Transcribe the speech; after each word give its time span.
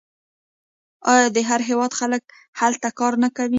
آیا 1.13 1.27
د 1.35 1.37
هر 1.49 1.59
هیواد 1.69 1.91
خلک 1.99 2.23
هلته 2.59 2.87
کار 2.99 3.13
نه 3.23 3.29
کوي؟ 3.35 3.49